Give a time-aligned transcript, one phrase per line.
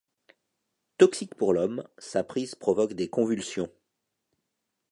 [0.97, 3.69] Toxique pour l'Homme, sa prise provoque des convulsions.